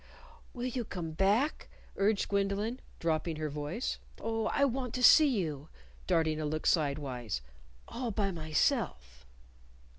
"Will 0.55 0.65
you 0.65 0.83
come 0.83 1.11
back?" 1.11 1.69
urged 1.95 2.27
Gwendolyn, 2.27 2.79
dropping 2.97 3.35
her 3.35 3.49
voice. 3.51 3.99
"Oh, 4.19 4.47
I 4.47 4.65
want 4.65 4.95
to 4.95 5.03
see 5.03 5.27
you" 5.27 5.69
darting 6.07 6.41
a 6.41 6.45
look 6.47 6.65
sidewise 6.65 7.41
"all 7.87 8.09
by 8.09 8.31
myself." 8.31 9.27